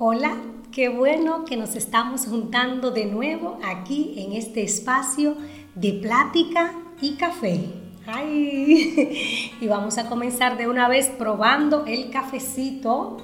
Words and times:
Hola, 0.00 0.36
qué 0.70 0.88
bueno 0.88 1.44
que 1.44 1.56
nos 1.56 1.74
estamos 1.74 2.26
juntando 2.26 2.92
de 2.92 3.06
nuevo 3.06 3.58
aquí 3.64 4.14
en 4.18 4.32
este 4.32 4.62
espacio 4.62 5.36
de 5.74 5.94
plática 5.94 6.72
y 7.00 7.16
café. 7.16 7.64
Ay, 8.06 9.50
y 9.60 9.66
vamos 9.66 9.98
a 9.98 10.08
comenzar 10.08 10.56
de 10.56 10.68
una 10.68 10.88
vez 10.88 11.08
probando 11.08 11.84
el 11.84 12.10
cafecito, 12.10 13.16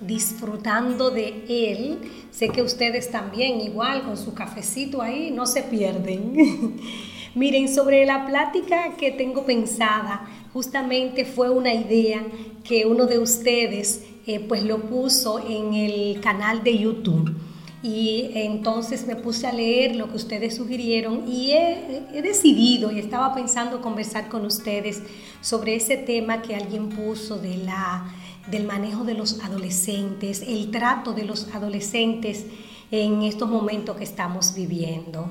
disfrutando 0.00 1.10
de 1.10 1.44
él. 1.48 1.98
Sé 2.30 2.50
que 2.50 2.62
ustedes 2.62 3.10
también 3.10 3.60
igual 3.60 4.04
con 4.04 4.16
su 4.16 4.32
cafecito 4.32 5.02
ahí 5.02 5.32
no 5.32 5.44
se 5.44 5.64
pierden. 5.64 6.76
Miren, 7.34 7.74
sobre 7.74 8.04
la 8.04 8.26
plática 8.26 8.94
que 8.98 9.10
tengo 9.10 9.46
pensada, 9.46 10.28
justamente 10.52 11.24
fue 11.24 11.48
una 11.48 11.72
idea 11.72 12.22
que 12.62 12.84
uno 12.84 13.06
de 13.06 13.18
ustedes 13.18 14.04
eh, 14.26 14.38
pues 14.38 14.62
lo 14.64 14.82
puso 14.82 15.38
en 15.38 15.72
el 15.72 16.20
canal 16.20 16.62
de 16.62 16.76
YouTube. 16.76 17.34
Y 17.82 18.30
entonces 18.34 19.06
me 19.06 19.16
puse 19.16 19.46
a 19.46 19.52
leer 19.52 19.96
lo 19.96 20.08
que 20.08 20.16
ustedes 20.16 20.54
sugirieron 20.54 21.26
y 21.26 21.52
he, 21.52 22.02
he, 22.12 22.22
decidido 22.22 22.92
y 22.92 23.00
estaba 23.00 23.34
pensando 23.34 23.80
conversar 23.80 24.28
con 24.28 24.46
ustedes 24.46 25.02
sobre 25.40 25.74
ese 25.74 25.96
tema 25.96 26.42
que 26.42 26.54
alguien 26.54 26.90
puso 26.90 27.38
de 27.38 27.56
la, 27.56 28.14
del 28.48 28.66
manejo 28.66 29.04
de 29.04 29.14
los 29.14 29.40
adolescentes, 29.40 30.42
el 30.46 30.70
trato 30.70 31.12
de 31.12 31.24
los 31.24 31.52
adolescentes 31.54 32.46
en 32.92 33.22
estos 33.22 33.48
momentos 33.48 33.96
que 33.96 34.04
estamos 34.04 34.54
viviendo. 34.54 35.26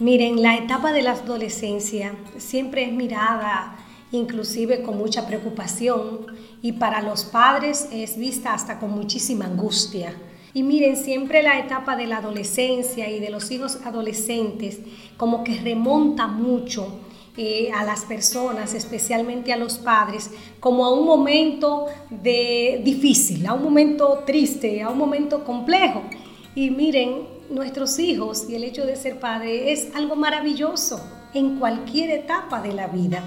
Miren, 0.00 0.42
la 0.42 0.56
etapa 0.56 0.92
de 0.92 1.02
la 1.02 1.12
adolescencia 1.12 2.14
siempre 2.36 2.84
es 2.84 2.92
mirada 2.92 3.76
inclusive 4.12 4.82
con 4.82 4.96
mucha 4.96 5.26
preocupación 5.26 6.26
y 6.62 6.72
para 6.72 7.02
los 7.02 7.24
padres 7.24 7.88
es 7.92 8.16
vista 8.16 8.54
hasta 8.54 8.78
con 8.78 8.92
muchísima 8.92 9.46
angustia. 9.46 10.14
Y 10.54 10.62
miren, 10.62 10.96
siempre 10.96 11.42
la 11.42 11.58
etapa 11.58 11.96
de 11.96 12.06
la 12.06 12.18
adolescencia 12.18 13.10
y 13.10 13.18
de 13.18 13.30
los 13.30 13.50
hijos 13.50 13.80
adolescentes 13.84 14.78
como 15.16 15.42
que 15.42 15.58
remonta 15.58 16.28
mucho 16.28 17.00
eh, 17.36 17.70
a 17.74 17.84
las 17.84 18.04
personas, 18.04 18.74
especialmente 18.74 19.52
a 19.52 19.56
los 19.56 19.78
padres, 19.78 20.30
como 20.60 20.84
a 20.84 20.92
un 20.92 21.06
momento 21.06 21.86
de 22.08 22.80
difícil, 22.84 23.46
a 23.46 23.54
un 23.54 23.64
momento 23.64 24.22
triste, 24.24 24.80
a 24.80 24.90
un 24.90 24.98
momento 24.98 25.44
complejo. 25.44 26.02
Y 26.54 26.70
miren, 26.70 27.37
nuestros 27.50 27.98
hijos 27.98 28.48
y 28.48 28.54
el 28.54 28.64
hecho 28.64 28.84
de 28.84 28.96
ser 28.96 29.20
padre 29.20 29.72
es 29.72 29.94
algo 29.94 30.16
maravilloso 30.16 31.00
en 31.34 31.58
cualquier 31.58 32.10
etapa 32.10 32.62
de 32.62 32.72
la 32.72 32.88
vida. 32.88 33.22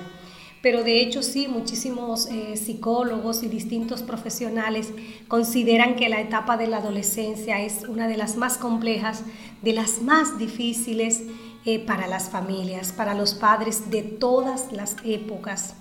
Pero 0.61 0.83
de 0.83 1.01
hecho 1.01 1.23
sí, 1.23 1.47
muchísimos 1.47 2.27
eh, 2.27 2.55
psicólogos 2.55 3.41
y 3.41 3.47
distintos 3.47 4.03
profesionales 4.03 4.91
consideran 5.27 5.95
que 5.95 6.07
la 6.07 6.21
etapa 6.21 6.55
de 6.55 6.67
la 6.67 6.77
adolescencia 6.77 7.61
es 7.61 7.83
una 7.87 8.07
de 8.07 8.17
las 8.17 8.37
más 8.37 8.57
complejas, 8.57 9.23
de 9.63 9.73
las 9.73 10.03
más 10.03 10.37
difíciles 10.37 11.23
eh, 11.65 11.79
para 11.79 12.07
las 12.07 12.29
familias, 12.29 12.91
para 12.91 13.15
los 13.15 13.33
padres 13.33 13.89
de 13.89 14.03
todas 14.03 14.71
las 14.71 14.97
épocas. 15.03 15.75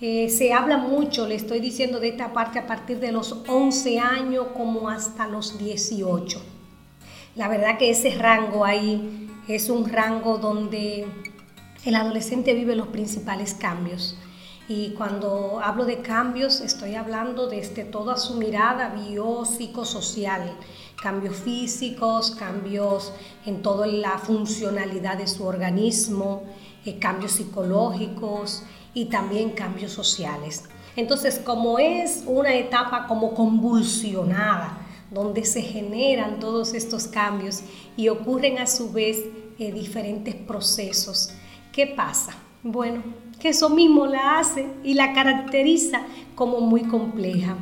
Eh, 0.00 0.28
se 0.30 0.52
habla 0.52 0.78
mucho, 0.78 1.26
le 1.26 1.36
estoy 1.36 1.60
diciendo 1.60 2.00
de 2.00 2.08
esta 2.08 2.32
parte 2.32 2.58
a 2.58 2.66
partir 2.66 2.98
de 2.98 3.12
los 3.12 3.36
11 3.48 3.98
años 4.00 4.46
como 4.56 4.88
hasta 4.88 5.28
los 5.28 5.58
18. 5.58 6.57
La 7.38 7.46
verdad 7.46 7.78
que 7.78 7.90
ese 7.90 8.10
rango 8.16 8.64
ahí 8.64 9.30
es 9.46 9.70
un 9.70 9.88
rango 9.88 10.38
donde 10.38 11.06
el 11.84 11.94
adolescente 11.94 12.52
vive 12.52 12.74
los 12.74 12.88
principales 12.88 13.54
cambios. 13.54 14.18
Y 14.68 14.90
cuando 14.94 15.60
hablo 15.62 15.84
de 15.84 16.02
cambios, 16.02 16.60
estoy 16.60 16.96
hablando 16.96 17.46
desde 17.46 17.84
toda 17.84 18.16
su 18.16 18.34
mirada 18.34 18.88
biopsicosocial, 18.88 20.52
cambios 21.00 21.36
físicos, 21.36 22.32
cambios 22.32 23.12
en 23.46 23.62
toda 23.62 23.86
la 23.86 24.18
funcionalidad 24.18 25.16
de 25.16 25.28
su 25.28 25.46
organismo, 25.46 26.42
eh, 26.84 26.98
cambios 26.98 27.30
psicológicos 27.30 28.64
y 28.94 29.04
también 29.04 29.50
cambios 29.50 29.92
sociales. 29.92 30.64
Entonces, 30.96 31.38
como 31.38 31.78
es 31.78 32.24
una 32.26 32.52
etapa 32.52 33.06
como 33.06 33.32
convulsionada, 33.32 34.77
donde 35.10 35.44
se 35.44 35.62
generan 35.62 36.38
todos 36.40 36.74
estos 36.74 37.06
cambios 37.06 37.62
y 37.96 38.08
ocurren 38.08 38.58
a 38.58 38.66
su 38.66 38.92
vez 38.92 39.24
eh, 39.58 39.72
diferentes 39.72 40.34
procesos, 40.34 41.32
¿Qué 41.72 41.86
pasa? 41.86 42.32
Bueno, 42.64 43.04
que 43.38 43.50
eso 43.50 43.70
mismo 43.70 44.06
la 44.06 44.40
hace 44.40 44.66
y 44.82 44.94
la 44.94 45.12
caracteriza 45.12 46.00
como 46.34 46.60
muy 46.60 46.82
compleja. 46.82 47.56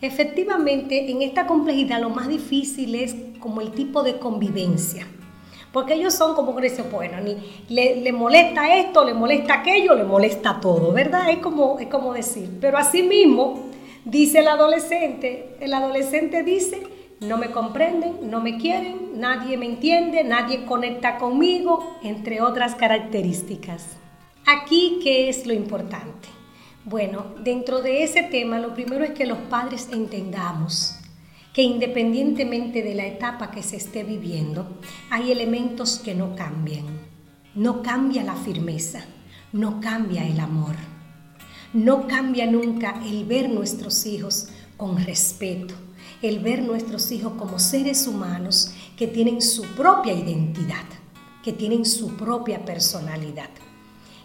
Efectivamente, 0.00 1.10
en 1.10 1.20
esta 1.20 1.46
complejidad 1.46 2.00
lo 2.00 2.08
más 2.08 2.28
difícil 2.28 2.94
es 2.94 3.14
como 3.40 3.60
el 3.60 3.72
tipo 3.72 4.02
de 4.02 4.18
convivencia. 4.18 5.06
Porque 5.72 5.94
ellos 5.94 6.14
son 6.14 6.34
como 6.34 6.56
que 6.56 6.70
bueno, 6.90 7.20
ni, 7.20 7.36
le, 7.68 8.12
molesta 8.12 8.76
esto, 8.78 9.04
le 9.04 9.12
molesta 9.12 9.54
aquello, 9.54 9.94
le 9.94 10.04
molesta 10.04 10.60
todo, 10.60 10.92
¿verdad? 10.92 11.28
Es 11.28 11.38
como, 11.38 11.78
es 11.78 11.88
como 11.88 12.14
decir. 12.14 12.48
Pero 12.60 12.78
así 12.78 13.02
mismo, 13.02 13.70
dice 14.04 14.40
el 14.40 14.48
adolescente, 14.48 15.56
el 15.60 15.74
adolescente 15.74 16.42
dice, 16.42 16.82
no 17.20 17.38
me 17.38 17.50
comprenden, 17.50 18.30
no 18.30 18.40
me 18.40 18.58
quieren, 18.58 19.18
nadie 19.20 19.56
me 19.56 19.66
entiende, 19.66 20.24
nadie 20.24 20.64
conecta 20.64 21.18
conmigo, 21.18 21.98
entre 22.02 22.40
otras 22.40 22.74
características. 22.74 23.96
Aquí, 24.46 25.00
¿qué 25.02 25.28
es 25.28 25.46
lo 25.46 25.54
importante? 25.54 26.28
Bueno, 26.84 27.26
dentro 27.42 27.80
de 27.80 28.02
ese 28.02 28.22
tema, 28.24 28.58
lo 28.58 28.74
primero 28.74 29.04
es 29.04 29.12
que 29.12 29.24
los 29.24 29.38
padres 29.38 29.88
entendamos 29.90 30.98
que 31.54 31.62
independientemente 31.62 32.82
de 32.82 32.94
la 32.94 33.06
etapa 33.06 33.52
que 33.52 33.62
se 33.62 33.76
esté 33.76 34.02
viviendo, 34.02 34.66
hay 35.08 35.30
elementos 35.30 36.00
que 36.00 36.14
no 36.14 36.34
cambian. 36.34 36.84
No 37.54 37.80
cambia 37.80 38.24
la 38.24 38.34
firmeza, 38.34 39.04
no 39.52 39.80
cambia 39.80 40.26
el 40.26 40.40
amor, 40.40 40.74
no 41.74 42.06
cambia 42.06 42.46
nunca 42.46 43.00
el 43.04 43.24
ver 43.24 43.50
nuestros 43.50 44.06
hijos 44.06 44.48
con 44.76 45.04
respeto, 45.04 45.74
el 46.22 46.38
ver 46.38 46.62
nuestros 46.62 47.10
hijos 47.10 47.32
como 47.36 47.58
seres 47.58 48.06
humanos 48.06 48.72
que 48.96 49.08
tienen 49.08 49.42
su 49.42 49.62
propia 49.74 50.12
identidad, 50.12 50.84
que 51.42 51.52
tienen 51.52 51.84
su 51.84 52.16
propia 52.16 52.64
personalidad. 52.64 53.50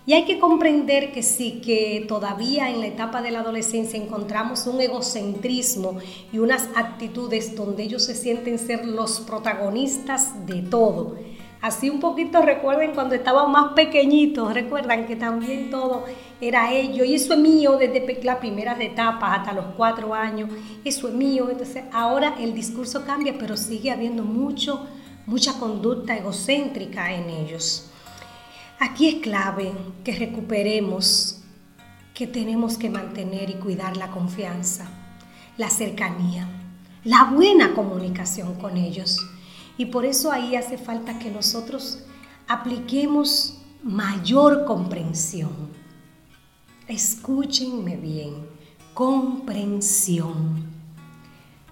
Y 0.06 0.14
hay 0.14 0.26
que 0.26 0.40
comprender 0.40 1.12
que 1.12 1.24
sí, 1.24 1.60
que 1.64 2.06
todavía 2.08 2.70
en 2.70 2.80
la 2.80 2.88
etapa 2.88 3.22
de 3.22 3.32
la 3.32 3.42
adolescencia 3.42 4.02
encontramos 4.02 4.66
un 4.68 4.80
egocentrismo 4.80 5.98
y 6.32 6.40
unas 6.40 6.70
actitudes 6.76 7.56
donde 7.56 7.84
ellos 7.84 8.06
se 8.06 8.16
sienten 8.16 8.60
ser 8.60 8.86
los 8.86 9.20
protagonistas 9.20 10.46
de 10.46 10.62
todo 10.62 11.16
Así 11.62 11.90
un 11.90 12.00
poquito 12.00 12.42
recuerden 12.42 12.94
cuando 12.94 13.16
estaban 13.16 13.52
más 13.52 13.74
pequeñitos, 13.74 14.54
recuerdan 14.54 15.06
que 15.08 15.18
también 15.18 15.70
todo 15.70 16.06
era 16.42 16.72
ello 16.72 17.04
y 17.04 17.16
eso 17.16 17.34
es 17.34 17.40
mío 17.40 17.78
desde 17.78 18.24
las 18.24 18.38
primeras 18.38 18.80
etapas 18.80 19.40
hasta 19.40 19.54
los 19.54 19.66
cuatro 19.76 20.14
años, 20.14 20.50
eso 20.84 21.08
es 21.08 21.14
mío. 21.14 21.50
Entonces 21.50 21.84
ahora 21.92 22.36
el 22.40 22.54
discurso 22.54 23.06
cambia, 23.06 23.36
pero 23.38 23.58
sigue 23.58 23.92
habiendo 23.92 24.24
mucho, 24.24 24.88
mucha 25.26 25.54
conducta 25.60 26.16
egocéntrica 26.16 27.14
en 27.14 27.30
ellos. 27.30 27.90
Aquí 28.80 29.10
es 29.10 29.16
clave 29.16 29.74
que 30.04 30.14
recuperemos 30.14 31.42
que 32.14 32.28
tenemos 32.28 32.78
que 32.78 32.90
mantener 32.90 33.50
y 33.50 33.56
cuidar 33.56 33.98
la 33.98 34.12
confianza, 34.12 34.90
la 35.58 35.70
cercanía, 35.70 36.48
la 37.04 37.26
buena 37.26 37.74
comunicación 37.74 38.56
con 38.56 38.78
ellos 38.78 39.18
y 39.78 39.86
por 39.86 40.06
eso 40.06 40.32
ahí 40.32 40.58
hace 40.58 40.78
falta 40.78 41.20
que 41.20 41.32
nosotros 41.32 42.04
apliquemos 42.48 43.62
mayor 43.82 44.66
comprensión. 44.66 45.79
Escúchenme 46.90 47.96
bien, 47.96 48.34
comprensión. 48.94 50.66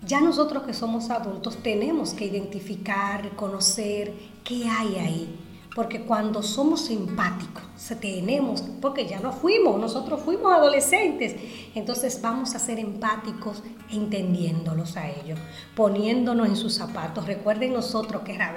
Ya 0.06 0.22
nosotros 0.22 0.64
que 0.64 0.74
somos 0.74 1.10
adultos 1.10 1.58
tenemos 1.64 2.12
que 2.12 2.26
identificar, 2.26 3.36
conocer 3.36 4.14
qué 4.46 4.70
hay 4.70 4.96
ahí 4.96 5.40
porque 5.78 6.02
cuando 6.02 6.42
somos 6.42 6.90
empáticos, 6.90 7.62
tenemos, 8.02 8.62
porque 8.82 9.06
ya 9.06 9.20
no 9.20 9.32
fuimos, 9.32 9.80
nosotros 9.80 10.22
fuimos 10.24 10.52
adolescentes, 10.52 11.36
entonces 11.76 12.20
vamos 12.20 12.56
a 12.56 12.60
ser 12.60 12.80
empáticos 12.80 13.62
entendiéndolos 13.92 14.98
a 14.98 15.08
ellos, 15.08 15.38
poniéndonos 15.76 16.48
en 16.48 16.56
sus 16.56 16.74
zapatos. 16.74 17.28
Recuerden 17.28 17.74
nosotros 17.74 18.24
que 18.24 18.34
era, 18.34 18.56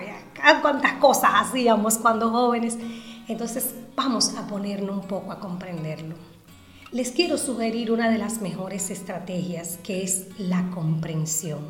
cuántas 0.62 0.94
cosas 0.94 1.30
hacíamos 1.34 1.98
cuando 1.98 2.30
jóvenes, 2.30 2.78
entonces 3.28 3.74
vamos 3.94 4.34
a 4.38 4.46
ponernos 4.46 5.02
un 5.02 5.06
poco 5.06 5.30
a 5.30 5.38
comprenderlo. 5.38 6.14
Les 6.92 7.12
quiero 7.12 7.38
sugerir 7.38 7.92
una 7.92 8.10
de 8.10 8.18
las 8.18 8.42
mejores 8.42 8.90
estrategias, 8.90 9.78
que 9.84 10.02
es 10.02 10.26
la 10.38 10.70
comprensión. 10.70 11.60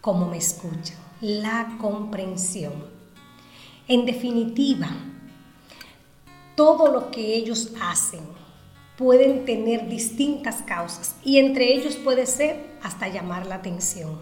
Como 0.00 0.28
me 0.28 0.36
escuchan, 0.36 0.96
la 1.20 1.76
comprensión. 1.80 2.74
En 3.88 4.06
definitiva, 4.06 4.88
todo 6.54 6.92
lo 6.92 7.10
que 7.10 7.34
ellos 7.34 7.72
hacen, 7.82 8.20
pueden 8.96 9.44
tener 9.44 9.88
distintas 9.88 10.62
causas 10.62 11.16
y 11.24 11.38
entre 11.38 11.74
ellos 11.74 11.96
puede 11.96 12.26
ser 12.26 12.78
hasta 12.84 13.08
llamar 13.08 13.46
la 13.46 13.56
atención. 13.56 14.16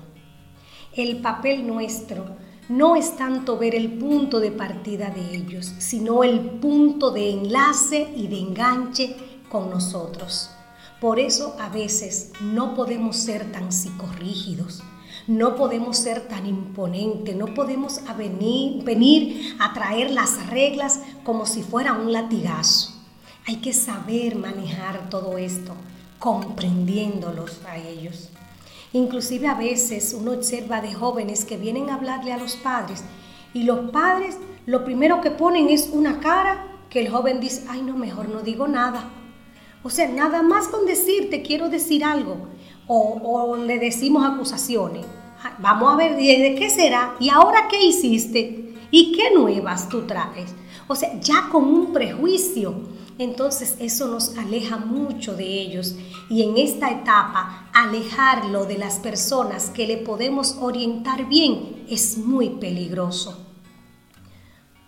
El 0.97 1.19
papel 1.19 1.67
nuestro 1.67 2.25
no 2.71 2.97
es 2.97 3.15
tanto 3.19 3.59
ver 3.59 3.75
el 3.75 3.93
punto 3.99 4.41
de 4.41 4.53
partida 4.53 5.11
de 5.11 5.35
ellos, 5.35 5.71
sino 5.81 6.25
el 6.25 6.41
punto 6.41 7.11
de 7.11 7.31
enlace 7.31 8.09
y 8.17 8.27
de 8.29 8.39
enganche 8.39 9.17
con 9.51 9.69
nosotros. 9.69 10.51
Por 11.01 11.19
eso 11.19 11.57
a 11.61 11.69
veces 11.69 12.33
no 12.41 12.75
podemos 12.75 13.17
ser 13.17 13.53
tan 13.53 13.73
psicorrígidos, 13.73 14.83
no 15.27 15.57
podemos 15.57 15.97
ser 15.97 16.29
tan 16.29 16.47
imponentes, 16.47 17.37
no 17.37 17.55
podemos 17.55 18.01
venir, 18.17 18.83
venir 18.85 19.57
a 19.59 19.73
traer 19.73 20.11
las 20.11 20.47
reglas 20.49 21.01
como 21.25 21.47
si 21.47 21.63
fuera 21.63 21.93
un 21.93 22.13
latigazo. 22.13 22.93
Hay 23.47 23.57
que 23.57 23.73
saber 23.73 24.37
manejar 24.37 25.09
todo 25.09 25.39
esto, 25.39 25.75
comprendiéndolos 26.19 27.61
a 27.67 27.77
ellos. 27.79 28.31
Inclusive 28.93 29.47
a 29.49 29.55
veces 29.55 30.15
uno 30.19 30.33
observa 30.33 30.81
de 30.81 30.93
jóvenes 30.93 31.45
que 31.45 31.57
vienen 31.57 31.91
a 31.91 31.95
hablarle 31.95 32.33
a 32.33 32.39
los 32.39 32.57
padres 32.57 33.05
y 33.55 33.63
los 33.63 33.91
padres 33.91 34.37
lo 34.67 34.85
primero 34.85 35.21
que 35.21 35.31
ponen 35.31 35.69
es 35.69 35.89
una 35.93 36.21
cara 36.21 36.67
que 36.91 37.01
el 37.01 37.11
joven 37.11 37.41
dice, 37.41 37.65
ay 37.69 37.83
no, 37.83 37.97
mejor 37.97 38.29
no 38.29 38.43
digo 38.43 38.69
nada. 38.69 39.11
O 39.83 39.91
sea, 39.91 40.09
nada 40.09 40.43
más 40.43 40.69
con 40.69 40.87
decirte 40.87 41.43
quiero 41.43 41.69
decir 41.69 42.05
algo 42.05 42.49
o, 42.87 43.57
le 43.57 43.79
decimos 43.79 44.25
acusaciones. 44.25 45.07
Vamos 45.59 45.93
a 45.93 45.97
ver, 45.97 46.17
¿de 46.17 46.55
qué 46.59 46.69
será? 46.69 47.15
¿Y 47.21 47.31
ahora 47.31 47.69
qué 47.71 47.83
hiciste? 47.83 48.75
¿Y 48.91 49.13
qué 49.13 49.35
nuevas 49.35 49.89
tú 49.89 50.03
traes? 50.03 50.55
O 50.89 50.95
sea, 50.95 51.19
ya 51.21 51.49
con 51.51 51.65
un 51.65 51.93
prejuicio 51.93 52.75
entonces 53.21 53.77
eso 53.81 54.09
nos 54.09 54.39
aleja 54.39 54.79
mucho 54.79 55.37
de 55.37 55.45
ellos 55.45 55.95
y 56.31 56.43
en 56.43 56.57
esta 56.57 56.91
etapa 56.91 57.69
alejarlo 57.75 58.65
de 58.65 58.79
las 58.79 58.99
personas 58.99 59.69
que 59.69 59.87
le 59.87 59.99
podemos 59.99 60.57
orientar 60.59 61.29
bien 61.29 61.85
es 61.87 62.17
muy 62.17 62.49
peligroso. 62.49 63.47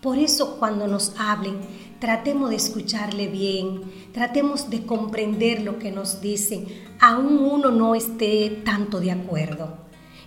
Por 0.01 0.17
eso 0.17 0.57
cuando 0.59 0.89
nos 0.89 1.15
hablen, 1.21 1.61
tratemos 2.03 2.51
de 2.51 2.57
escucharle 2.57 3.29
bien, 3.29 3.81
tratemos 4.13 4.71
de 4.71 4.85
comprender 4.85 5.63
lo 5.63 5.79
que 5.79 5.93
nos 5.93 6.21
dicen, 6.21 6.67
aún 6.99 7.39
uno 7.39 7.71
no 7.71 7.95
esté 7.95 8.61
tanto 8.65 8.99
de 8.99 9.13
acuerdo. 9.13 9.79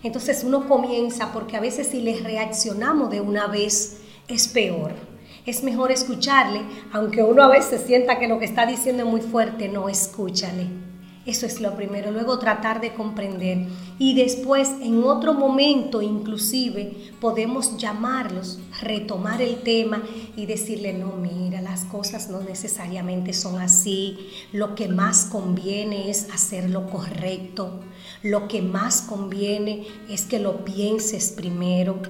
Entonces 0.02 0.46
uno 0.46 0.70
comienza 0.70 1.34
porque 1.34 1.58
a 1.58 1.60
veces 1.60 1.88
si 1.88 2.00
les 2.00 2.24
reaccionamos 2.24 3.10
de 3.10 3.20
una 3.20 3.48
vez 3.48 3.98
es 4.30 4.48
peor 4.48 4.94
es 5.46 5.64
mejor 5.64 5.92
escucharle, 5.92 6.62
aunque 6.94 7.22
uno 7.24 7.44
a 7.44 7.50
veces 7.50 7.82
sienta 7.86 8.20
que 8.20 8.30
lo 8.30 8.40
que 8.40 8.46
está 8.46 8.66
diciendo 8.66 9.04
es 9.04 9.10
muy 9.10 9.22
fuerte, 9.22 9.68
no, 9.68 9.90
escúchale. 9.90 10.68
Eso 11.26 11.48
es 11.48 11.60
lo 11.60 11.76
primero, 11.76 12.12
luego 12.12 12.38
tratar 12.38 12.82
de 12.82 12.94
comprender. 12.94 13.66
Y 13.98 14.14
después 14.14 14.70
en 14.82 15.04
otro 15.04 15.34
momento 15.34 16.04
inclusive 16.04 17.14
podemos 17.20 17.78
llamarlos, 17.78 18.60
retomar 18.82 19.42
el 19.42 19.62
tema 19.62 20.04
y 20.36 20.46
decirle, 20.46 20.94
no, 20.94 21.14
mira, 21.16 21.62
las 21.62 21.86
cosas 21.86 22.30
no 22.30 22.42
necesariamente 22.42 23.34
son 23.34 23.60
así, 23.60 24.30
lo 24.52 24.76
que 24.76 24.88
más 24.88 25.26
conviene 25.26 26.12
es 26.12 26.30
hacer 26.32 26.70
lo 26.70 26.88
correcto, 26.92 27.80
lo 28.22 28.48
que 28.48 28.62
más 28.62 29.02
conviene 29.02 29.88
es 30.08 30.26
que 30.26 30.38
lo 30.38 30.64
pienses 30.64 31.32
primero, 31.32 32.02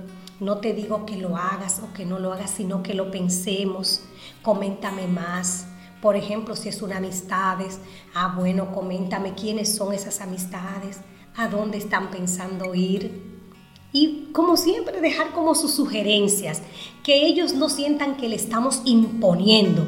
no 0.42 0.58
te 0.58 0.74
digo 0.74 1.06
que 1.06 1.16
lo 1.16 1.38
hagas 1.38 1.80
o 1.82 1.94
que 1.94 2.06
no 2.06 2.20
lo 2.20 2.34
hagas, 2.34 2.52
sino 2.52 2.84
que 2.84 2.94
lo 2.94 3.10
pensemos. 3.10 4.02
Coméntame 4.42 5.08
más. 5.08 5.68
Por 6.06 6.16
ejemplo, 6.16 6.56
si 6.56 6.70
es 6.70 6.84
una 6.84 6.98
amistades, 6.98 7.80
ah, 8.14 8.36
bueno, 8.38 8.72
coméntame 8.72 9.34
quiénes 9.34 9.76
son 9.76 9.92
esas 9.92 10.22
amistades, 10.22 11.00
a 11.36 11.48
dónde 11.48 11.80
están 11.80 12.12
pensando 12.12 12.76
ir. 12.76 13.40
Y 13.92 14.28
como 14.32 14.56
siempre, 14.56 15.02
dejar 15.02 15.32
como 15.32 15.56
sus 15.56 15.72
sugerencias, 15.72 16.62
que 17.04 17.26
ellos 17.26 17.56
no 17.56 17.70
sientan 17.70 18.18
que 18.18 18.30
le 18.30 18.36
estamos 18.36 18.84
imponiendo, 18.86 19.84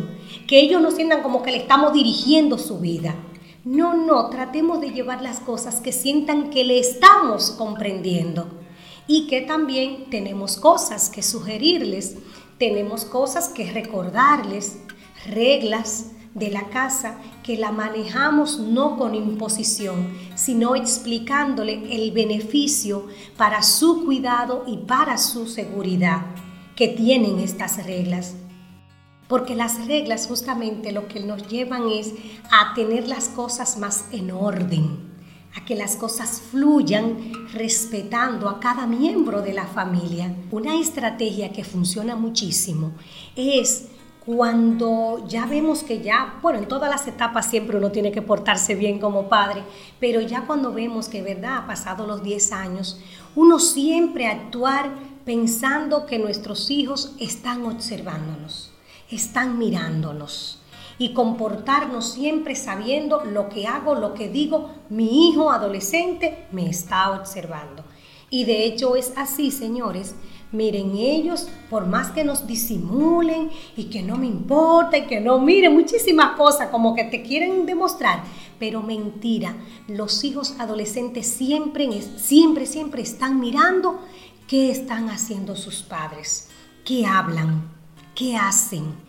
que 0.48 0.60
ellos 0.60 0.82
no 0.82 0.90
sientan 0.90 1.22
como 1.22 1.44
que 1.44 1.52
le 1.52 1.60
estamos 1.60 1.94
dirigiendo 1.94 2.58
su 2.58 2.80
vida. 2.80 3.14
No, 3.64 3.94
no, 3.94 4.32
tratemos 4.32 4.82
de 4.82 4.94
llevar 4.94 5.22
las 5.22 5.40
cosas 5.40 5.82
que 5.82 5.92
sientan 5.92 6.50
que 6.50 6.64
le 6.64 6.80
estamos 6.80 7.52
comprendiendo 7.52 8.48
y 9.06 9.28
que 9.28 9.42
también 9.42 10.10
tenemos 10.10 10.58
cosas 10.58 11.12
que 11.12 11.22
sugerirles, 11.22 12.16
tenemos 12.58 13.06
cosas 13.06 13.50
que 13.50 13.72
recordarles, 13.72 14.80
reglas 15.28 16.12
de 16.34 16.52
la 16.52 16.70
casa 16.70 17.18
que 17.44 17.58
la 17.58 17.72
manejamos 17.72 18.60
no 18.60 18.98
con 18.98 19.16
imposición, 19.16 20.14
sino 20.36 20.76
explicándole 20.76 21.96
el 21.96 22.12
beneficio 22.12 23.08
para 23.38 23.64
su 23.64 24.06
cuidado 24.06 24.64
y 24.68 24.78
para 24.78 25.18
su 25.18 25.48
seguridad 25.48 26.22
que 26.76 26.90
tienen 26.90 27.40
estas 27.40 27.84
reglas. 27.86 28.36
Porque 29.28 29.56
las 29.56 29.88
reglas 29.88 30.28
justamente 30.28 30.92
lo 30.92 31.08
que 31.08 31.22
nos 31.22 31.48
llevan 31.48 31.90
es 31.90 32.14
a 32.52 32.74
tener 32.76 33.08
las 33.08 33.30
cosas 33.30 33.78
más 33.78 34.06
en 34.12 34.32
orden 34.32 35.08
a 35.56 35.66
que 35.66 35.76
las 35.76 35.96
cosas 35.96 36.42
fluyan 36.52 37.34
respetando 37.52 38.48
a 38.48 38.60
cada 38.60 38.86
miembro 38.86 39.42
de 39.42 39.54
la 39.54 39.66
familia. 39.66 40.36
Una 40.52 40.80
estrategia 40.80 41.52
que 41.52 41.64
funciona 41.64 42.16
muchísimo 42.16 42.92
es 43.36 43.88
cuando 44.28 45.26
ya 45.26 45.46
vemos 45.46 45.84
que 45.84 46.02
ya, 46.02 46.38
bueno, 46.42 46.60
en 46.60 46.68
todas 46.68 46.90
las 46.90 47.08
etapas 47.08 47.50
siempre 47.50 47.78
uno 47.78 47.94
tiene 47.94 48.12
que 48.12 48.22
portarse 48.22 48.76
bien 48.76 49.00
como 49.00 49.30
padre, 49.30 49.64
pero 50.02 50.20
ya 50.20 50.42
cuando 50.46 50.74
vemos 50.74 51.08
que, 51.08 51.22
verdad, 51.22 51.60
ha 51.60 51.66
pasado 51.66 52.06
los 52.06 52.22
10 52.24 52.52
años, 52.52 53.00
uno 53.36 53.58
siempre 53.58 54.28
actuar 54.28 54.90
pensando 55.24 56.06
que 56.06 56.20
nuestros 56.20 56.70
hijos 56.70 57.16
están 57.22 57.66
observándonos, 57.66 58.74
están 59.10 59.58
mirándonos 59.58 60.62
y 60.98 61.14
comportarnos 61.14 62.12
siempre 62.12 62.56
sabiendo 62.56 63.24
lo 63.24 63.48
que 63.48 63.66
hago, 63.66 63.96
lo 63.96 64.14
que 64.14 64.28
digo, 64.28 64.72
mi 64.90 65.30
hijo 65.30 65.52
adolescente 65.52 66.48
me 66.52 66.70
está 66.70 67.12
observando. 67.12 67.86
Y 68.30 68.44
de 68.44 68.66
hecho 68.66 68.98
es 68.98 69.14
así, 69.16 69.52
señores. 69.52 70.16
Miren, 70.52 70.96
ellos, 70.96 71.50
por 71.70 71.88
más 71.88 72.12
que 72.12 72.24
nos 72.24 72.48
disimulen 72.48 73.50
y 73.76 73.86
que 73.86 74.02
no 74.02 74.16
me 74.16 74.28
importa 74.28 74.98
y 74.98 75.06
que 75.06 75.20
no 75.20 75.40
miren 75.40 75.74
muchísimas 75.74 76.38
cosas 76.38 76.70
como 76.70 76.96
que 76.96 77.04
te 77.04 77.22
quieren 77.22 77.66
demostrar, 77.66 78.24
pero 78.58 78.82
mentira, 78.82 79.56
los 79.90 80.24
hijos 80.24 80.56
adolescentes 80.58 81.28
siempre, 81.28 81.90
siempre, 82.02 82.66
siempre 82.66 83.02
están 83.02 83.42
mirando 83.42 84.00
qué 84.48 84.72
están 84.72 85.10
haciendo 85.10 85.58
sus 85.58 85.82
padres, 85.82 86.48
qué 86.86 87.06
hablan, 87.06 87.70
qué 88.16 88.38
hacen, 88.38 89.07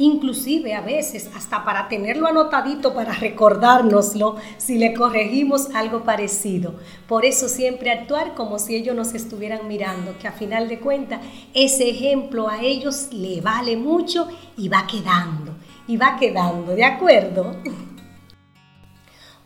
inclusive 0.00 0.74
a 0.74 0.80
veces 0.80 1.30
hasta 1.36 1.62
para 1.62 1.86
tenerlo 1.86 2.26
anotadito, 2.26 2.94
para 2.94 3.12
recordárnoslo 3.12 4.36
si 4.56 4.78
le 4.78 4.94
corregimos 4.94 5.68
algo 5.74 6.04
parecido. 6.04 6.74
Por 7.06 7.26
eso 7.26 7.48
siempre 7.48 7.90
actuar 7.90 8.34
como 8.34 8.58
si 8.58 8.74
ellos 8.74 8.96
nos 8.96 9.12
estuvieran 9.12 9.68
mirando, 9.68 10.16
que 10.18 10.26
a 10.26 10.32
final 10.32 10.68
de 10.68 10.80
cuentas 10.80 11.20
ese 11.52 11.90
ejemplo 11.90 12.48
a 12.48 12.62
ellos 12.62 13.08
le 13.12 13.42
vale 13.42 13.76
mucho 13.76 14.26
y 14.56 14.70
va 14.70 14.86
quedando, 14.86 15.54
y 15.86 15.98
va 15.98 16.16
quedando, 16.18 16.74
¿de 16.74 16.84
acuerdo? 16.84 17.56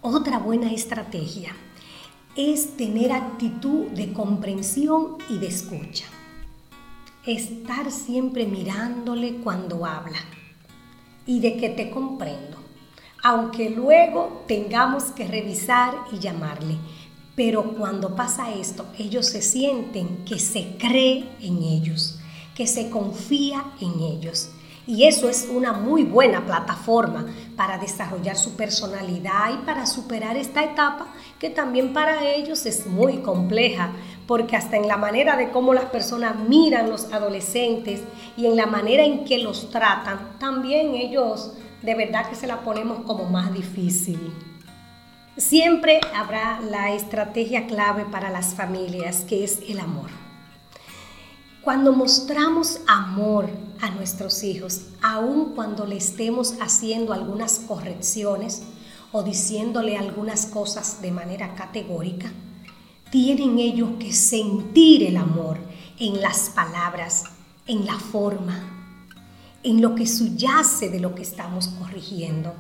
Otra 0.03 0.39
buena 0.39 0.73
estrategia 0.73 1.51
es 2.37 2.77
tener 2.77 3.11
actitud 3.11 3.87
de 3.89 4.13
comprensión 4.13 5.17
y 5.29 5.39
de 5.39 5.49
escucha. 5.49 6.05
Estar 7.27 7.91
siempre 7.91 8.47
mirándole 8.47 9.39
cuando 9.43 9.85
habla 9.85 10.19
y 11.27 11.41
de 11.41 11.57
que 11.57 11.71
te 11.71 11.91
comprendo, 11.91 12.59
aunque 13.23 13.71
luego 13.71 14.45
tengamos 14.47 15.05
que 15.05 15.27
revisar 15.27 15.95
y 16.13 16.19
llamarle. 16.19 16.77
Pero 17.35 17.75
cuando 17.75 18.15
pasa 18.15 18.55
esto, 18.55 18.87
ellos 18.99 19.27
se 19.27 19.43
sienten 19.43 20.25
que 20.25 20.39
se 20.39 20.77
cree 20.79 21.29
en 21.41 21.63
ellos, 21.63 22.21
que 22.55 22.67
se 22.67 22.91
confía 22.91 23.65
en 23.81 24.01
ellos. 24.01 24.51
Y 24.87 25.05
eso 25.05 25.31
es 25.31 25.49
una 25.51 25.73
muy 25.73 26.05
buena 26.05 26.45
plataforma 26.45 27.27
para 27.57 27.79
desarrollar 27.79 28.37
su 28.37 28.55
personalidad 28.55 29.55
y 29.55 29.65
para 29.65 29.87
superar 29.87 30.37
esta 30.37 30.63
etapa 30.63 31.07
que 31.39 31.49
también 31.49 31.95
para 31.95 32.29
ellos 32.29 32.67
es 32.67 32.87
muy 32.87 33.19
compleja, 33.19 33.93
porque 34.27 34.57
hasta 34.57 34.77
en 34.77 34.89
la 34.89 34.97
manera 34.97 35.37
de 35.37 35.51
cómo 35.51 35.75
las 35.75 35.87
personas 35.87 36.37
miran 36.49 36.91
los 36.91 37.13
adolescentes 37.13 38.03
y 38.37 38.47
en 38.47 38.57
la 38.57 38.67
manera 38.67 39.05
en 39.05 39.25
que 39.25 39.39
los 39.39 39.71
tratan, 39.71 40.39
también 40.39 40.95
ellos 40.95 41.53
de 41.83 41.95
verdad 41.95 42.29
que 42.29 42.37
se 42.37 42.47
la 42.47 42.61
ponemos 42.63 43.01
como 43.01 43.25
más 43.25 43.53
difícil. 43.53 44.33
Siempre 45.37 46.01
habrá 46.15 46.61
la 46.61 46.93
estrategia 46.93 47.67
clave 47.67 48.05
para 48.05 48.31
las 48.31 48.55
familias, 48.55 49.25
que 49.29 49.45
es 49.45 49.61
el 49.69 49.81
amor. 49.81 50.09
Cuando 51.61 51.93
mostramos 51.93 52.81
amor 52.87 53.49
a 53.81 53.91
nuestros 53.91 54.45
hijos, 54.45 54.83
aun 55.03 55.55
cuando 55.55 55.87
le 55.87 55.97
estemos 55.97 56.55
haciendo 56.61 57.13
algunas 57.13 57.59
correcciones 57.59 58.63
o 59.13 59.23
diciéndole 59.23 59.97
algunas 59.97 60.47
cosas 60.47 61.03
de 61.03 61.11
manera 61.11 61.55
categórica, 61.55 62.31
tienen 63.15 63.61
ellos 63.61 63.91
que 64.01 64.13
sentir 64.13 65.05
el 65.05 65.17
amor 65.17 65.57
en 66.01 66.21
las 66.21 66.51
palabras, 66.51 67.23
en 67.65 67.87
la 67.87 67.97
forma, 67.97 68.59
en 69.63 69.81
lo 69.81 69.95
que 69.95 70.05
subyace 70.05 70.89
de 70.89 70.99
lo 70.99 71.15
que 71.15 71.23
estamos 71.23 71.69
corrigiendo. 71.69 72.53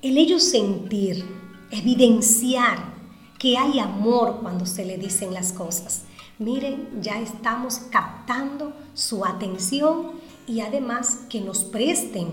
El 0.00 0.16
ellos 0.16 0.44
sentir, 0.44 1.26
evidenciar 1.70 2.94
que 3.38 3.58
hay 3.58 3.78
amor 3.78 4.38
cuando 4.40 4.64
se 4.64 4.86
le 4.86 4.96
dicen 4.96 5.34
las 5.34 5.52
cosas. 5.52 6.04
Miren, 6.38 7.02
ya 7.02 7.20
estamos 7.20 7.76
captando 7.90 8.72
su 8.94 9.26
atención 9.26 10.12
y 10.46 10.60
además 10.60 11.18
que 11.28 11.42
nos 11.42 11.64
presten 11.64 12.28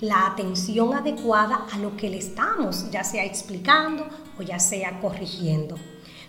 la 0.00 0.26
atención 0.26 0.94
adecuada 0.94 1.64
a 1.70 1.78
lo 1.78 1.96
que 1.96 2.10
le 2.10 2.18
estamos, 2.18 2.90
ya 2.90 3.04
sea 3.04 3.24
explicando 3.24 4.04
o 4.36 4.42
ya 4.42 4.58
sea 4.58 4.98
corrigiendo. 5.00 5.76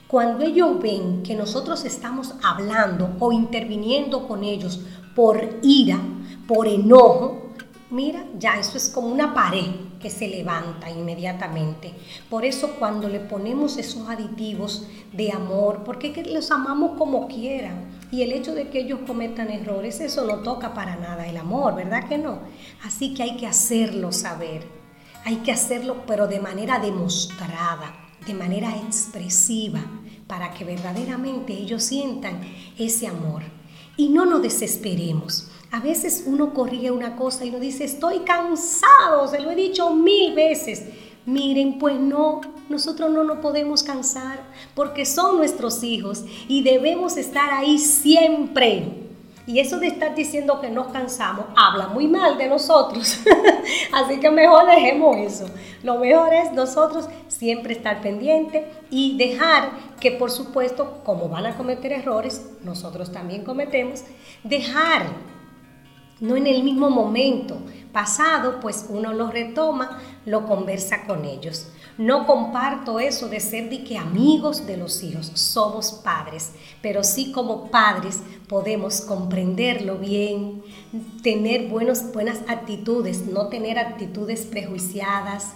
Cuando 0.10 0.44
ellos 0.44 0.82
ven 0.82 1.22
que 1.22 1.36
nosotros 1.36 1.86
estamos 1.86 2.34
hablando 2.42 3.16
o 3.20 3.32
interviniendo 3.32 4.28
con 4.28 4.44
ellos 4.44 4.80
por 5.16 5.60
ira, 5.62 6.00
por 6.48 6.68
enojo, 6.68 7.52
mira, 7.92 8.26
ya 8.40 8.58
eso 8.58 8.76
es 8.76 8.90
como 8.90 9.10
una 9.10 9.36
pared 9.36 9.68
que 10.02 10.10
se 10.10 10.28
levanta 10.28 10.90
inmediatamente. 10.90 11.94
Por 12.28 12.44
eso 12.44 12.72
cuando 12.80 13.08
le 13.08 13.20
ponemos 13.20 13.78
esos 13.78 14.10
aditivos 14.10 14.88
de 15.14 15.32
amor, 15.32 15.84
porque 15.84 16.24
los 16.34 16.50
amamos 16.50 16.98
como 16.98 17.28
quieran, 17.28 18.00
y 18.12 18.24
el 18.24 18.32
hecho 18.32 18.56
de 18.56 18.70
que 18.70 18.80
ellos 18.80 19.02
cometan 19.06 19.52
errores, 19.52 20.00
eso 20.00 20.26
no 20.26 20.38
toca 20.38 20.74
para 20.74 20.96
nada 20.96 21.28
el 21.28 21.38
amor, 21.38 21.76
¿verdad 21.76 22.10
que 22.10 22.18
no? 22.18 22.40
Así 22.84 23.14
que 23.14 23.22
hay 23.22 23.38
que 23.38 23.46
hacerlo 23.46 24.12
saber, 24.12 24.64
hay 25.24 25.36
que 25.36 25.52
hacerlo 25.52 25.98
pero 26.08 26.26
de 26.26 26.40
manera 26.40 26.80
demostrada, 26.80 27.94
de 28.26 28.34
manera 28.34 28.76
expresiva, 28.76 29.82
para 30.30 30.54
que 30.54 30.64
verdaderamente 30.64 31.54
ellos 31.54 31.82
sientan 31.82 32.40
ese 32.78 33.08
amor. 33.08 33.42
Y 33.98 34.10
no 34.10 34.28
nos 34.28 34.44
desesperemos. 34.44 35.50
A 35.72 35.80
veces 35.80 36.24
uno 36.28 36.54
corrige 36.54 36.92
una 36.92 37.16
cosa 37.16 37.46
y 37.46 37.50
uno 37.50 37.60
dice, 37.60 37.84
estoy 37.84 38.20
cansado, 38.20 39.28
se 39.28 39.40
lo 39.40 39.50
he 39.50 39.56
dicho 39.56 39.92
mil 39.96 40.36
veces. 40.36 40.84
Miren, 41.26 41.80
pues 41.80 42.00
no, 42.00 42.42
nosotros 42.70 43.10
no 43.10 43.24
nos 43.24 43.40
podemos 43.40 43.82
cansar 43.82 44.44
porque 44.76 45.04
son 45.04 45.38
nuestros 45.38 45.84
hijos 45.84 46.24
y 46.48 46.62
debemos 46.62 47.18
estar 47.18 47.52
ahí 47.52 47.80
siempre. 47.80 48.99
Y 49.50 49.60
eso 49.60 49.80
de 49.80 49.88
estar 49.88 50.14
diciendo 50.14 50.62
que 50.62 50.70
nos 50.70 50.90
cansamos 50.90 51.48
habla 51.58 51.88
muy 51.88 52.08
mal 52.08 52.38
de 52.38 52.48
nosotros. 52.48 53.20
Así 53.92 54.20
que 54.20 54.30
mejor 54.30 54.68
dejemos 54.68 55.18
eso. 55.18 55.48
Lo 55.82 55.98
mejor 55.98 56.32
es 56.36 56.52
nosotros 56.52 57.10
siempre 57.30 57.74
estar 57.74 58.00
pendientes 58.00 58.68
y 58.92 59.18
dejar 59.18 59.72
que 60.00 60.12
por 60.12 60.30
supuesto, 60.30 61.02
como 61.04 61.30
van 61.30 61.48
a 61.48 61.58
cometer 61.58 61.92
errores, 61.94 62.48
nosotros 62.64 63.12
también 63.12 63.44
cometemos, 63.44 64.04
dejar 64.44 65.08
no 66.20 66.36
en 66.36 66.46
el 66.46 66.62
mismo 66.62 66.92
momento 66.92 67.58
pasado, 67.92 68.60
pues 68.60 68.86
uno 68.90 69.14
lo 69.14 69.30
retoma, 69.32 70.00
lo 70.26 70.46
conversa 70.46 71.06
con 71.06 71.26
ellos. 71.26 71.68
No 71.98 72.26
comparto 72.26 73.00
eso 73.00 73.28
de 73.28 73.40
ser 73.40 73.70
de 73.70 73.84
que 73.84 73.98
amigos 73.98 74.66
de 74.66 74.78
los 74.78 75.04
hijos, 75.04 75.32
somos 75.34 75.92
padres, 75.92 76.54
pero 76.82 77.04
sí 77.04 77.32
como 77.32 77.70
padres 77.70 78.22
podemos 78.48 79.02
comprenderlo 79.02 79.98
bien, 79.98 80.64
tener 81.22 81.68
buenos, 81.68 82.14
buenas 82.14 82.40
actitudes, 82.48 83.26
no 83.26 83.48
tener 83.48 83.78
actitudes 83.78 84.46
prejuiciadas, 84.46 85.56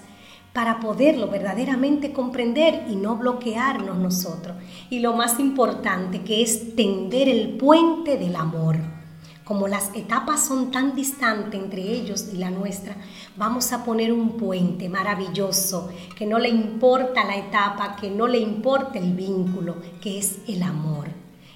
para 0.53 0.79
poderlo 0.79 1.29
verdaderamente 1.29 2.13
comprender 2.13 2.85
y 2.87 2.95
no 2.95 3.17
bloquearnos 3.17 3.97
nosotros. 3.97 4.55
Y 4.91 4.99
lo 4.99 5.13
más 5.13 5.39
importante 5.39 6.21
que 6.21 6.43
es 6.43 6.75
tender 6.75 7.27
el 7.27 7.57
puente 7.57 8.17
del 8.17 8.35
amor 8.35 8.77
como 9.43 9.67
las 9.67 9.93
etapas 9.93 10.45
son 10.45 10.71
tan 10.71 10.95
distantes 10.95 11.59
entre 11.59 11.81
ellos 11.81 12.29
y 12.33 12.37
la 12.37 12.49
nuestra, 12.49 12.95
vamos 13.35 13.73
a 13.73 13.83
poner 13.83 14.13
un 14.13 14.37
puente 14.37 14.87
maravilloso, 14.87 15.89
que 16.17 16.25
no 16.25 16.39
le 16.39 16.49
importa 16.49 17.25
la 17.25 17.37
etapa, 17.37 17.97
que 17.97 18.09
no 18.09 18.27
le 18.27 18.39
importa 18.39 18.99
el 18.99 19.13
vínculo, 19.13 19.75
que 20.01 20.17
es 20.17 20.39
el 20.47 20.63
amor. 20.63 21.07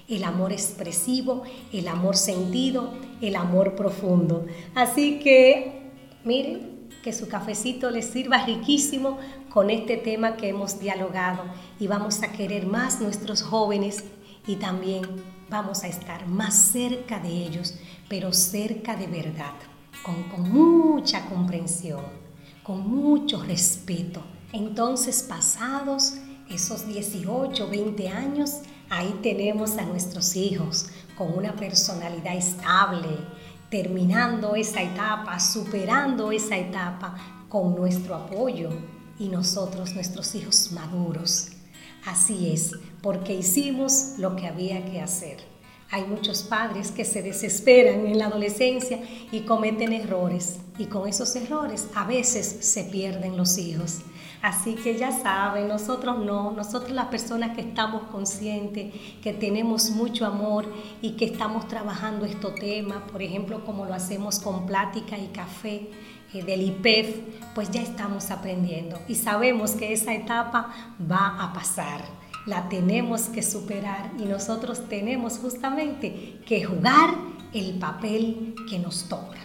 El 0.06 0.24
amor 0.24 0.52
expresivo, 0.52 1.42
el 1.70 1.86
amor 1.86 2.16
sentido, 2.16 2.94
el 3.20 3.36
amor 3.36 3.74
profundo. 3.74 4.46
Así 4.74 5.18
que, 5.18 5.90
miren, 6.24 6.88
que 7.02 7.12
su 7.12 7.28
cafecito 7.28 7.90
les 7.90 8.06
sirva 8.06 8.44
riquísimo 8.44 9.18
con 9.50 9.70
este 9.70 9.96
tema 9.96 10.36
que 10.36 10.48
hemos 10.48 10.80
dialogado 10.80 11.42
y 11.78 11.86
vamos 11.86 12.22
a 12.22 12.32
querer 12.32 12.66
más 12.66 13.00
nuestros 13.00 13.42
jóvenes 13.42 14.04
y 14.48 14.56
también 14.56 15.04
vamos 15.50 15.84
a 15.84 15.88
estar 15.88 16.26
más 16.26 16.54
cerca 16.54 17.20
de 17.20 17.28
ellos, 17.28 17.74
pero 18.08 18.32
cerca 18.32 18.96
de 18.96 19.06
verdad, 19.06 19.52
con, 20.02 20.50
mucha 20.50 21.26
comprensión, 21.26 22.02
con 22.62 22.80
mucho 22.88 23.42
respeto. 23.42 24.22
Entonces, 24.52 25.22
pasados 25.22 26.14
esos 26.48 26.86
18, 26.86 27.68
20 27.68 28.08
años, 28.08 28.60
ahí 28.88 29.20
tenemos 29.22 29.76
a 29.76 29.84
nuestros 29.84 30.34
hijos 30.34 30.88
con 31.16 31.36
una 31.36 31.54
personalidad 31.54 32.34
estable, 32.34 33.18
terminando 33.70 34.54
esa 34.56 34.80
etapa, 34.80 35.38
superando 35.40 36.32
esa 36.32 36.56
etapa 36.56 37.16
con 37.50 37.76
nuestro 37.76 38.14
apoyo 38.14 38.70
y 39.18 39.28
nosotros, 39.28 39.94
nuestros 39.94 40.34
hijos 40.34 40.72
maduros. 40.72 41.57
Así 42.04 42.50
es, 42.52 42.72
porque 43.02 43.34
hicimos 43.34 44.14
lo 44.18 44.36
que 44.36 44.46
había 44.46 44.84
que 44.84 45.00
hacer. 45.00 45.38
Hay 45.90 46.04
muchos 46.04 46.42
padres 46.42 46.90
que 46.90 47.04
se 47.04 47.22
desesperan 47.22 48.06
en 48.06 48.18
la 48.18 48.26
adolescencia 48.26 49.00
y 49.32 49.40
cometen 49.40 49.94
errores 49.94 50.58
y 50.76 50.84
con 50.84 51.08
esos 51.08 51.34
errores 51.34 51.88
a 51.94 52.04
veces 52.04 52.46
se 52.60 52.84
pierden 52.84 53.38
los 53.38 53.56
hijos. 53.56 54.00
Así 54.42 54.74
que 54.74 54.96
ya 54.96 55.10
saben, 55.10 55.66
nosotros 55.66 56.18
no, 56.24 56.52
nosotros 56.52 56.92
las 56.92 57.06
personas 57.06 57.56
que 57.56 57.62
estamos 57.62 58.02
conscientes, 58.12 58.94
que 59.22 59.32
tenemos 59.32 59.90
mucho 59.90 60.26
amor 60.26 60.72
y 61.00 61.12
que 61.12 61.24
estamos 61.24 61.66
trabajando 61.66 62.24
estos 62.24 62.54
temas, 62.54 63.10
por 63.10 63.20
ejemplo, 63.22 63.64
como 63.64 63.86
lo 63.86 63.94
hacemos 63.94 64.38
con 64.38 64.66
plática 64.66 65.18
y 65.18 65.28
café 65.28 65.88
eh, 66.32 66.42
del 66.42 66.62
IPEF, 66.62 67.16
pues 67.54 67.70
ya 67.70 67.82
estamos 67.82 68.30
aprendiendo 68.30 69.00
y 69.08 69.14
sabemos 69.14 69.72
que 69.72 69.92
esa 69.92 70.14
etapa 70.14 70.72
va 71.10 71.42
a 71.42 71.52
pasar 71.52 72.02
la 72.48 72.66
tenemos 72.70 73.22
que 73.24 73.42
superar 73.42 74.10
y 74.18 74.22
nosotros 74.22 74.88
tenemos 74.88 75.38
justamente 75.38 76.40
que 76.46 76.64
jugar 76.64 77.10
el 77.52 77.78
papel 77.78 78.54
que 78.70 78.78
nos 78.78 79.06
toca. 79.06 79.36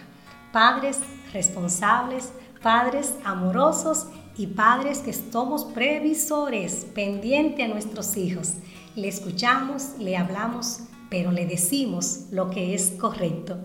Padres 0.52 1.00
responsables, 1.30 2.32
padres 2.62 3.14
amorosos 3.22 4.06
y 4.38 4.46
padres 4.46 5.00
que 5.00 5.12
somos 5.12 5.66
previsores, 5.66 6.86
pendientes 6.94 7.66
a 7.66 7.68
nuestros 7.68 8.16
hijos. 8.16 8.54
Le 8.96 9.08
escuchamos, 9.08 9.98
le 9.98 10.16
hablamos, 10.16 10.80
pero 11.10 11.30
le 11.30 11.44
decimos 11.44 12.28
lo 12.30 12.48
que 12.48 12.74
es 12.74 12.92
correcto. 12.98 13.58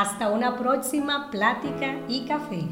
Hasta 0.00 0.30
una 0.30 0.56
próxima 0.56 1.30
plática 1.30 1.98
y 2.08 2.24
café. 2.24 2.64